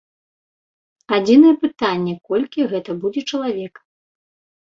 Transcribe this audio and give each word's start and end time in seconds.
Адзінае 1.17 1.51
пытанне, 1.65 2.13
колькі 2.31 2.65
гэта 2.71 2.91
будзе 3.05 3.21
чалавек. 3.33 3.73